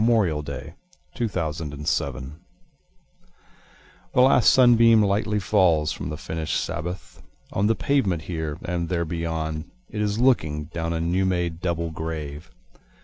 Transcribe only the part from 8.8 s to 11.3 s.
there beyond it is looking, Down a new